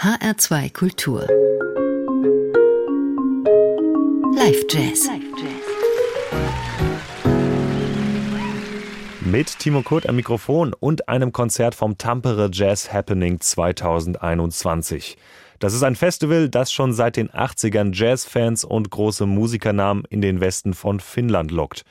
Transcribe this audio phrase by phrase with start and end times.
[0.00, 1.26] HR2 Kultur.
[4.32, 5.10] Live Jazz.
[9.22, 15.16] Mit Timo Kurt am Mikrofon und einem Konzert vom Tampere Jazz Happening 2021.
[15.58, 20.40] Das ist ein Festival, das schon seit den 80ern Jazzfans und große Musikernamen in den
[20.40, 21.84] Westen von Finnland lockt.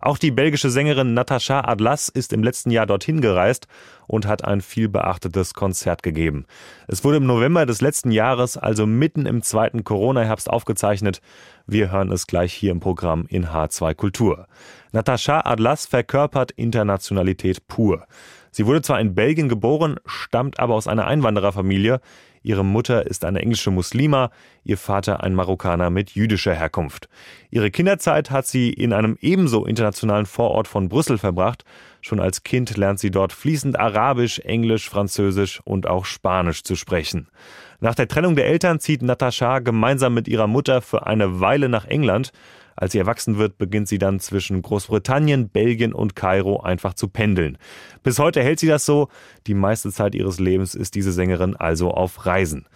[0.00, 3.66] Auch die belgische Sängerin Natascha Adlas ist im letzten Jahr dorthin gereist
[4.06, 6.46] und hat ein viel beachtetes Konzert gegeben.
[6.88, 11.20] Es wurde im November des letzten Jahres, also mitten im zweiten Corona-Herbst aufgezeichnet.
[11.66, 14.46] Wir hören es gleich hier im Programm in H2 Kultur.
[14.92, 18.06] Natascha Adlas verkörpert Internationalität pur.
[18.50, 22.00] Sie wurde zwar in Belgien geboren, stammt aber aus einer Einwandererfamilie.
[22.42, 24.30] Ihre Mutter ist eine englische Muslima,
[24.64, 27.08] ihr Vater ein Marokkaner mit jüdischer Herkunft.
[27.50, 31.64] Ihre Kinderzeit hat sie in einem ebenso internationalen Vorort von Brüssel verbracht.
[32.00, 37.28] Schon als Kind lernt sie dort fließend Arabisch, Englisch, Französisch und auch Spanisch zu sprechen.
[37.78, 41.84] Nach der Trennung der Eltern zieht Natascha gemeinsam mit ihrer Mutter für eine Weile nach
[41.84, 42.32] England.
[42.76, 47.58] Als sie erwachsen wird, beginnt sie dann zwischen Großbritannien, Belgien und Kairo einfach zu pendeln.
[48.02, 49.08] Bis heute hält sie das so.
[49.46, 52.66] Die meiste Zeit ihres Lebens ist diese Sängerin also auf Reisen.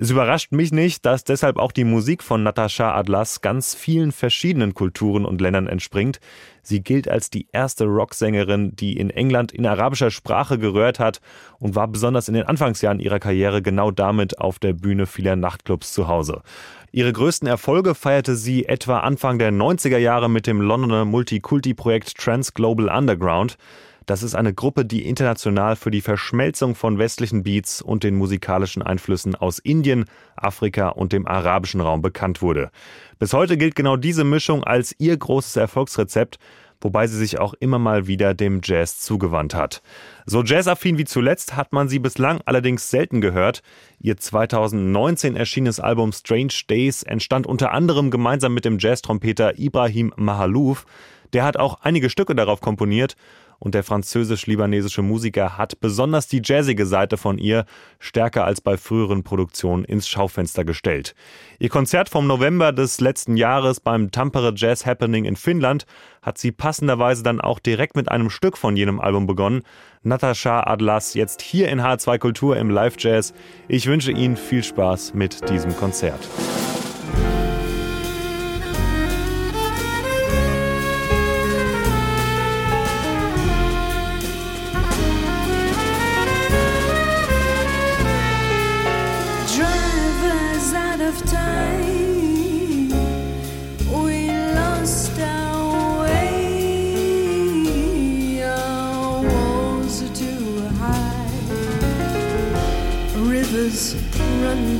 [0.00, 4.72] Es überrascht mich nicht, dass deshalb auch die Musik von Natascha Atlas ganz vielen verschiedenen
[4.72, 6.20] Kulturen und Ländern entspringt.
[6.62, 11.20] Sie gilt als die erste Rocksängerin, die in England in arabischer Sprache gerührt hat
[11.58, 15.92] und war besonders in den Anfangsjahren ihrer Karriere genau damit auf der Bühne vieler Nachtclubs
[15.92, 16.42] zu Hause.
[16.90, 22.54] Ihre größten Erfolge feierte sie etwa Anfang der 90er Jahre mit dem Londoner Multikulti-Projekt Trans
[22.54, 23.58] Global Underground.
[24.06, 28.80] Das ist eine Gruppe, die international für die Verschmelzung von westlichen Beats und den musikalischen
[28.80, 32.70] Einflüssen aus Indien, Afrika und dem arabischen Raum bekannt wurde.
[33.18, 36.38] Bis heute gilt genau diese Mischung als ihr großes Erfolgsrezept,
[36.80, 39.82] wobei sie sich auch immer mal wieder dem Jazz zugewandt hat.
[40.26, 43.62] So jazzaffin wie zuletzt hat man sie bislang allerdings selten gehört.
[44.00, 50.86] Ihr 2019 erschienenes Album Strange Days entstand unter anderem gemeinsam mit dem Jazztrompeter Ibrahim Mahalouf.
[51.32, 53.16] Der hat auch einige Stücke darauf komponiert
[53.58, 57.64] und der französisch-libanesische Musiker hat besonders die jazzige Seite von ihr
[57.98, 61.14] stärker als bei früheren Produktionen ins Schaufenster gestellt.
[61.58, 65.86] Ihr Konzert vom November des letzten Jahres beim Tampere Jazz Happening in Finnland
[66.22, 69.62] hat sie passenderweise dann auch direkt mit einem Stück von jenem Album begonnen.
[70.02, 73.34] Natascha Adlas jetzt hier in H2 Kultur im Live Jazz.
[73.66, 76.28] Ich wünsche Ihnen viel Spaß mit diesem Konzert.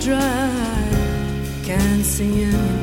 [0.01, 0.89] Dry,
[1.65, 2.78] can't see anymore.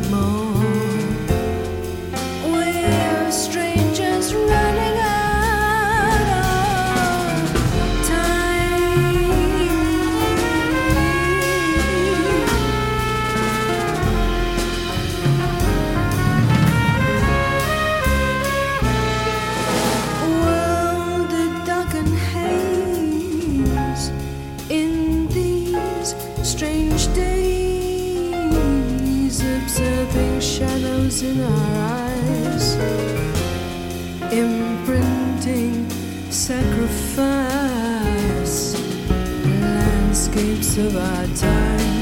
[31.05, 32.75] Shadows in our eyes,
[34.33, 35.89] imprinting
[36.31, 37.45] sacrifice,
[39.09, 41.94] landscapes of our time.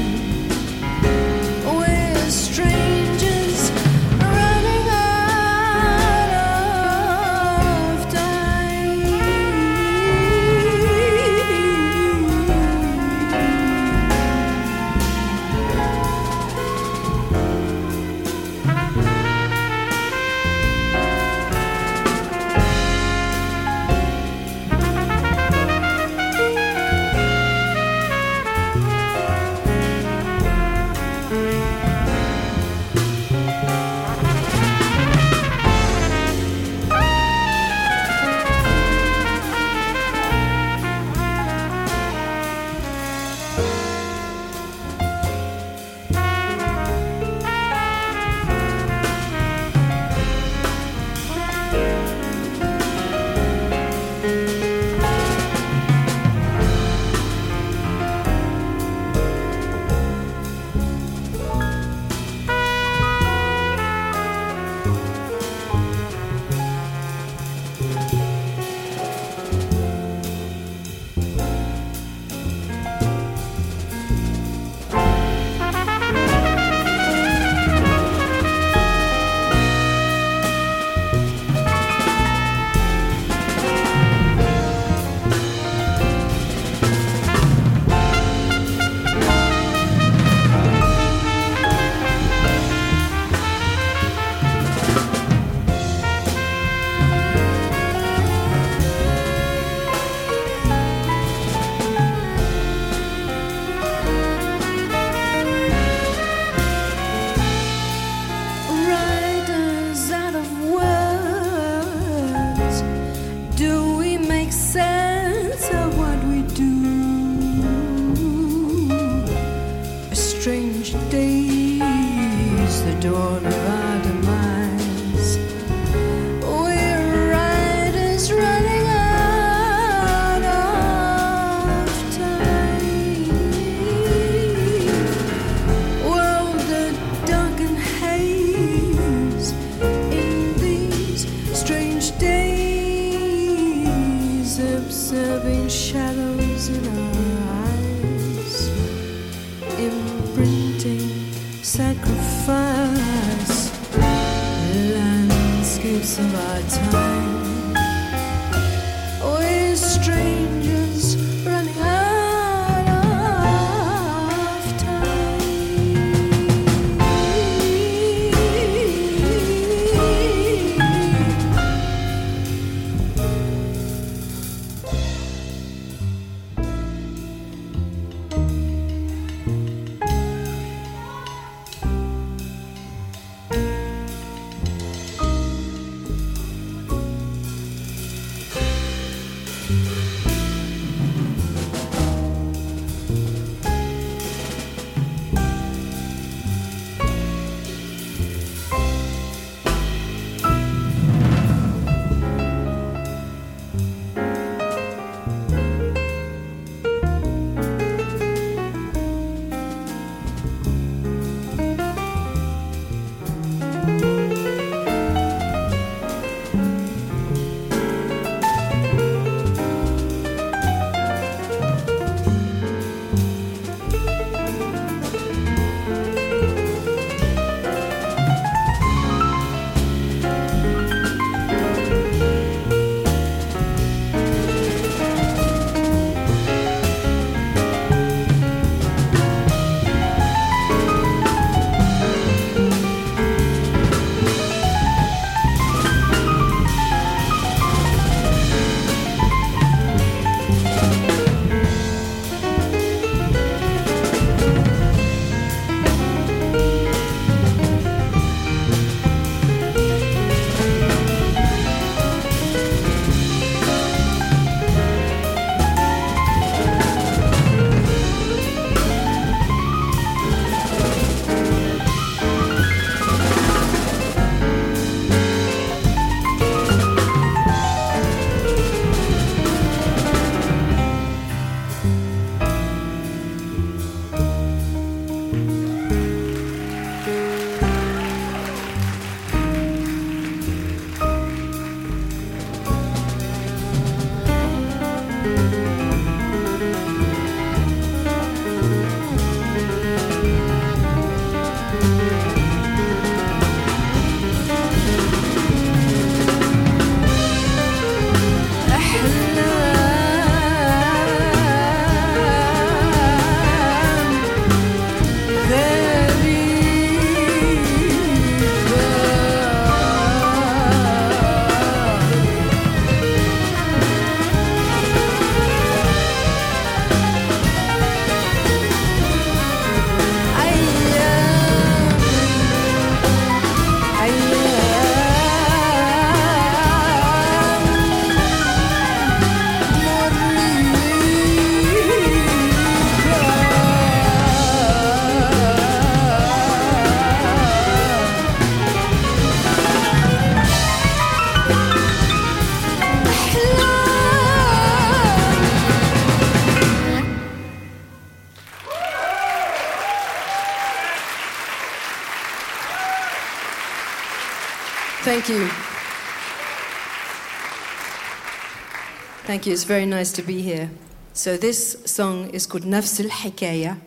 [369.34, 369.52] Thank you.
[369.52, 370.70] It's very nice to be here.
[371.12, 373.80] So this song is called Nafs al-Hikaya,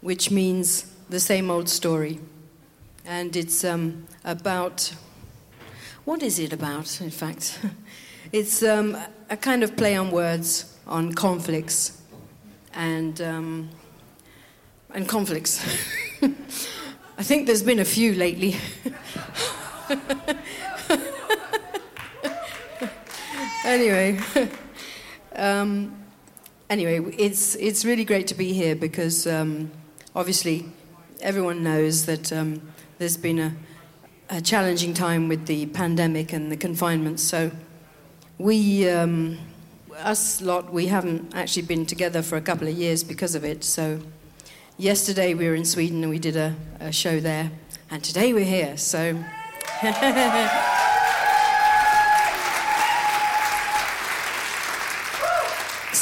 [0.00, 2.20] which means the same old story.
[3.04, 4.94] And it's um, about
[6.04, 7.58] what is it about, in fact?
[8.32, 8.96] it's um,
[9.28, 12.00] a kind of play on words on conflicts
[12.74, 13.70] and, um,
[14.90, 15.60] and conflicts.
[17.18, 18.54] I think there's been a few lately.
[23.64, 24.18] anyway,
[25.36, 25.96] um,
[26.70, 29.70] anyway, it's it's really great to be here because um,
[30.14, 30.66] obviously
[31.20, 32.60] everyone knows that um,
[32.98, 33.54] there's been a,
[34.30, 37.18] a, challenging time with the pandemic and the confinement.
[37.18, 37.50] So
[38.36, 39.38] we, um,
[39.98, 43.64] us lot, we haven't actually been together for a couple of years because of it.
[43.64, 44.00] So
[44.76, 47.50] yesterday we were in Sweden and we did a, a show there,
[47.90, 48.76] and today we're here.
[48.76, 49.24] So.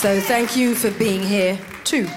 [0.03, 2.09] So thank you for being here too.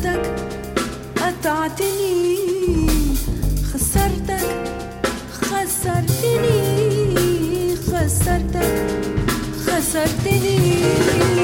[0.00, 0.22] خسرتك
[1.16, 2.36] قطعتني
[3.72, 4.48] خسرتك
[5.32, 6.46] خسرتني.
[7.76, 8.74] خسرتك
[9.66, 11.39] خسرتني.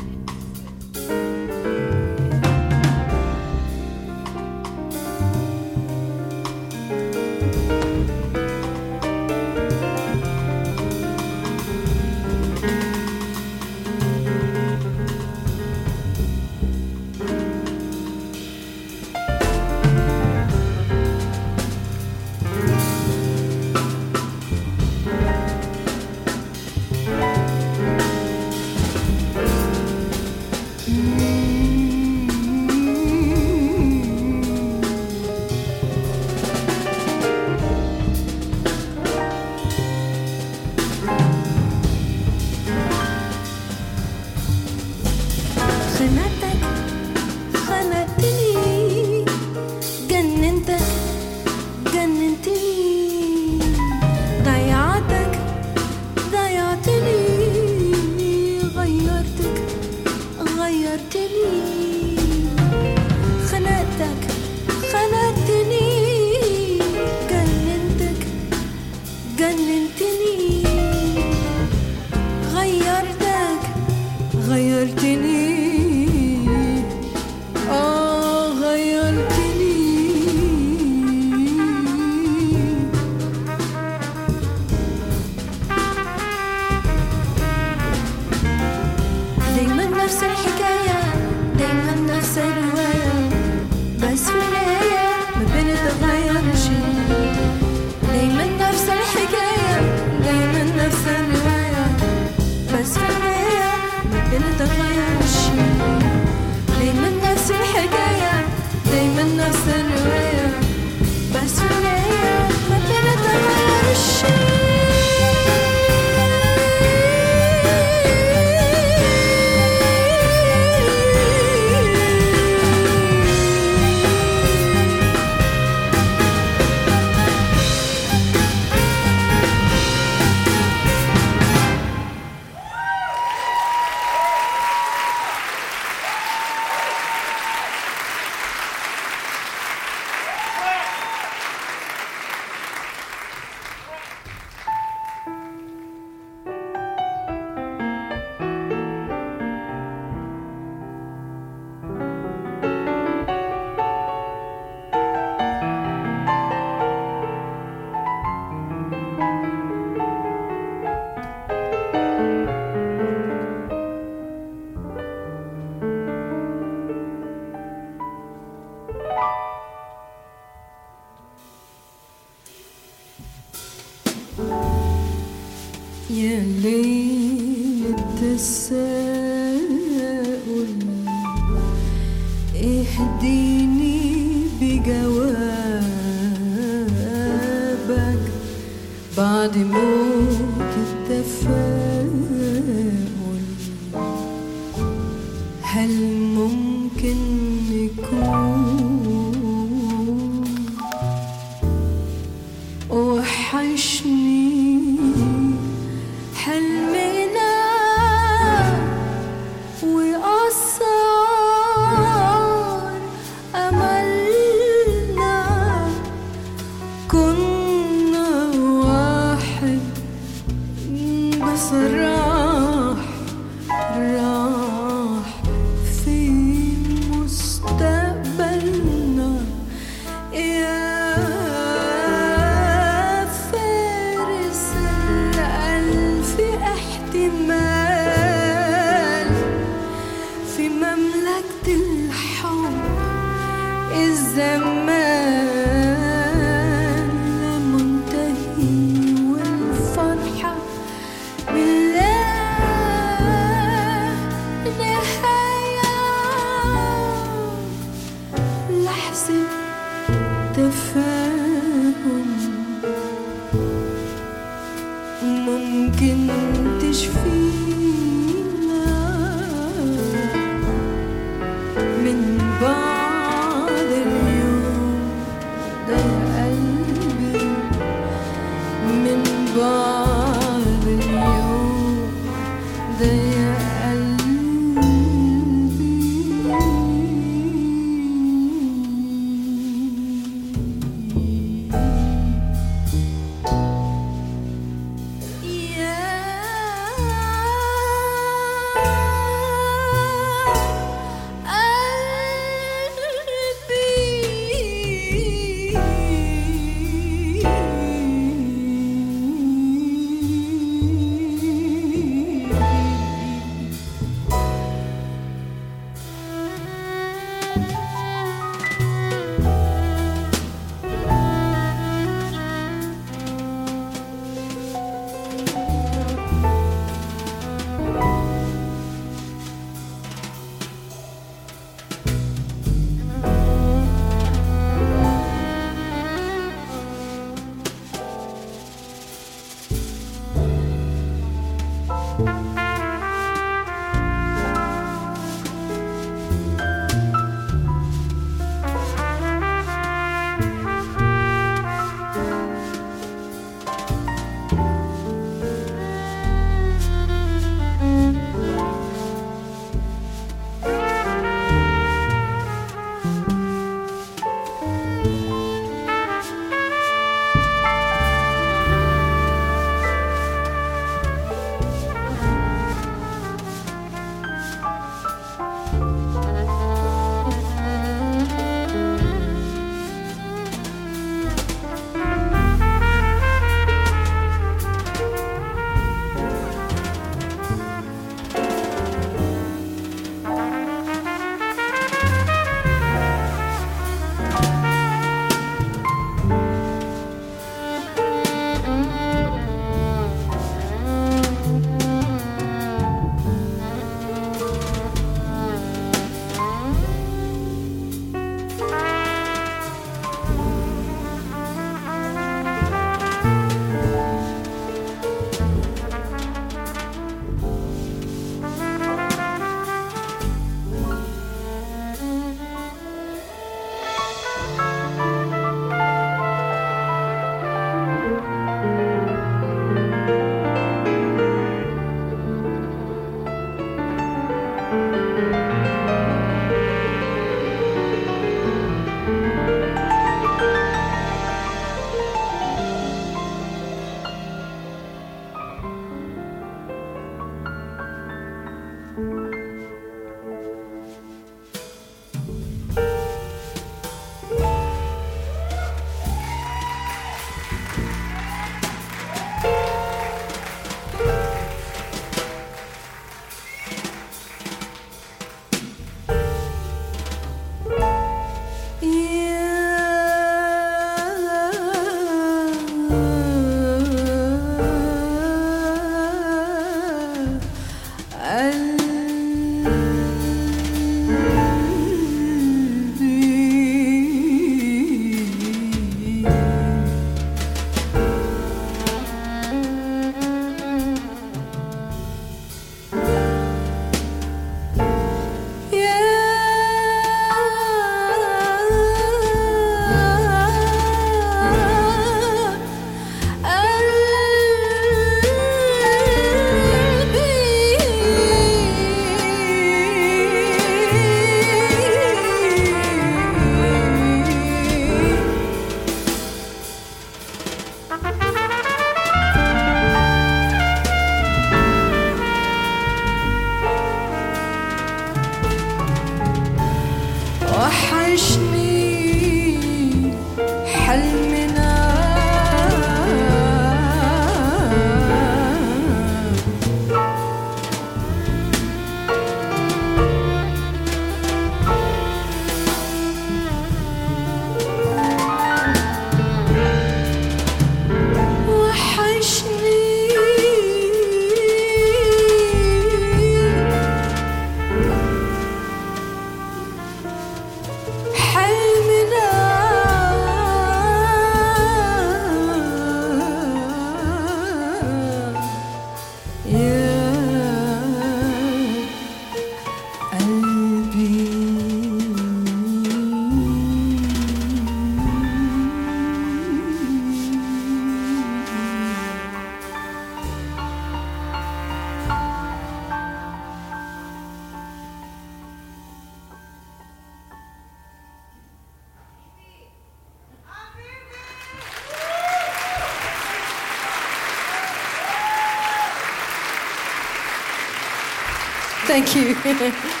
[598.91, 599.91] Thank you.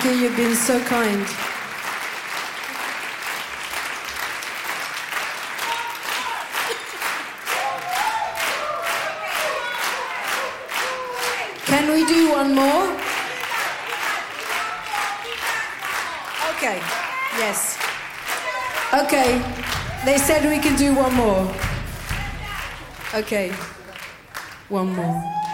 [0.00, 1.26] Thank you, you've been so kind.
[11.66, 12.84] Can we do one more?
[16.54, 16.78] Okay,
[17.36, 17.76] yes.
[18.94, 19.42] Okay,
[20.04, 21.52] they said we can do one more.
[23.14, 23.50] Okay,
[24.68, 25.47] one more.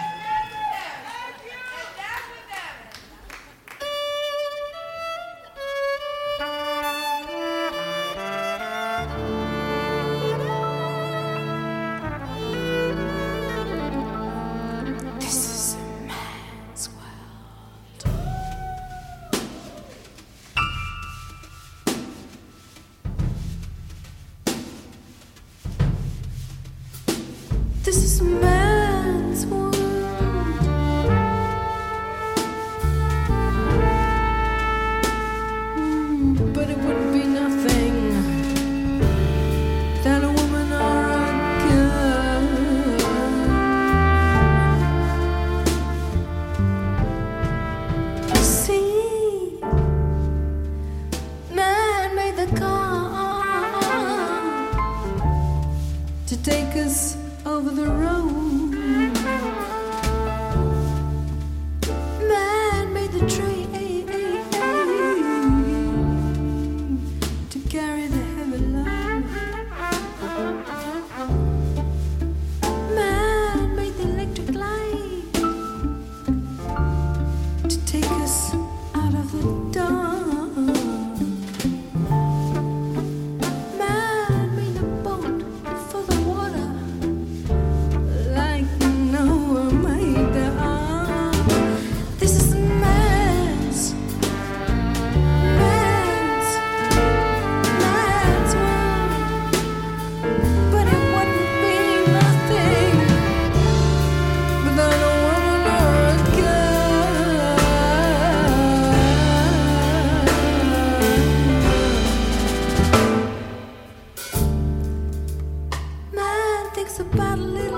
[116.99, 117.74] about a little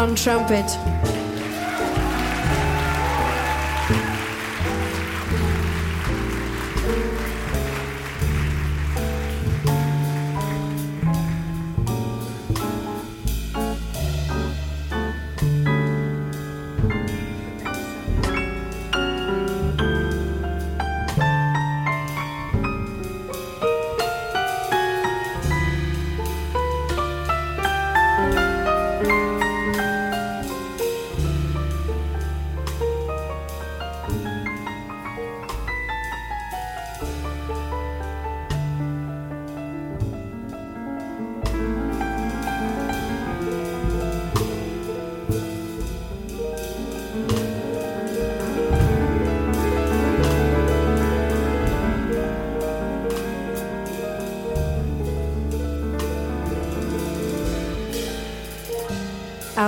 [0.00, 0.89] on trumpet.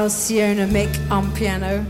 [0.03, 1.87] Alciona Mick on piano.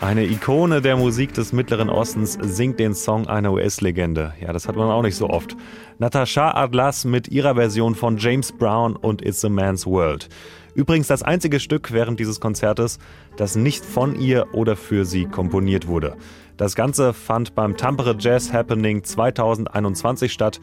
[0.00, 4.32] Eine Ikone der Musik des Mittleren Ostens singt den Song einer US-Legende.
[4.40, 5.54] Ja, das hat man auch nicht so oft.
[5.98, 10.30] Natasha Atlas mit ihrer Version von James Brown und It's a Man's World.
[10.74, 12.98] Übrigens das einzige Stück während dieses Konzertes,
[13.36, 16.16] das nicht von ihr oder für sie komponiert wurde.
[16.56, 20.60] Das Ganze fand beim Tampere Jazz Happening 2021 statt.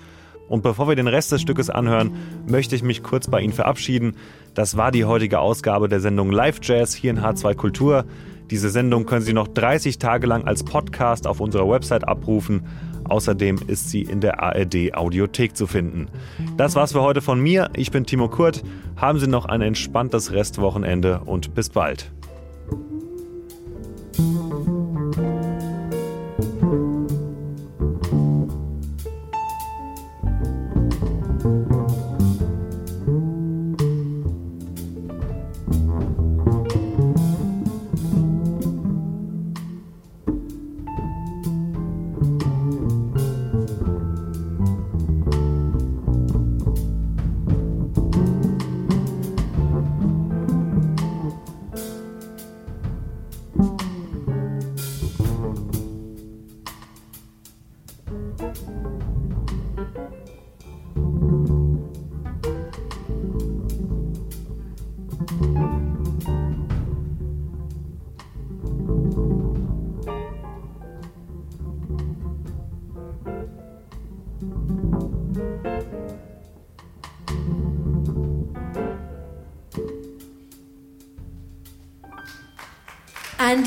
[0.47, 2.11] Und bevor wir den Rest des Stückes anhören,
[2.47, 4.15] möchte ich mich kurz bei Ihnen verabschieden.
[4.55, 8.05] Das war die heutige Ausgabe der Sendung Live Jazz hier in H2 Kultur.
[8.49, 12.65] Diese Sendung können Sie noch 30 Tage lang als Podcast auf unserer Website abrufen.
[13.09, 16.07] Außerdem ist sie in der ARD Audiothek zu finden.
[16.57, 17.69] Das war's für heute von mir.
[17.75, 18.63] Ich bin Timo Kurt.
[18.95, 22.11] Haben Sie noch ein entspanntes Restwochenende und bis bald.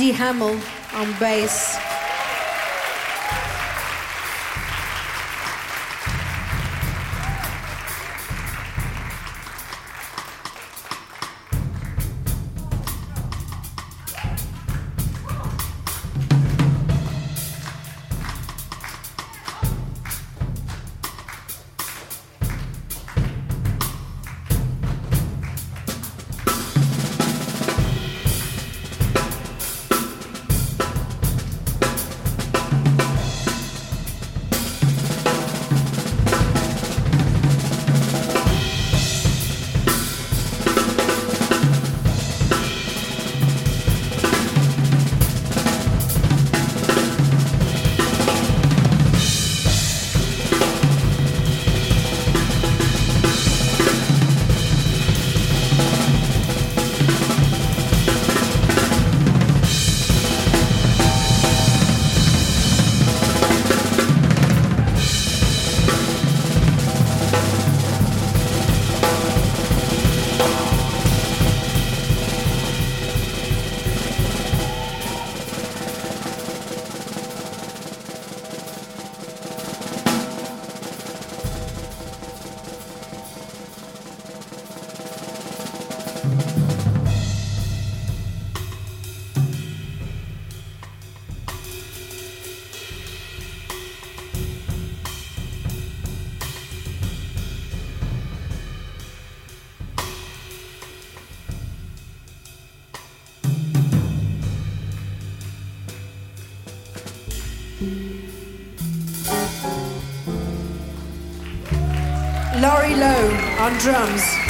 [0.02, 0.60] Andy Hamill
[0.94, 1.81] on bass.
[113.82, 114.41] Drums.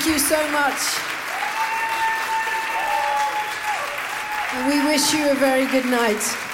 [0.00, 0.80] Thank you so much.
[4.54, 6.47] And we wish you a very good night.